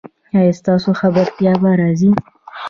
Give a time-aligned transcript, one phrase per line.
[0.35, 2.11] ایا ستاسو خبرتیا به راځي؟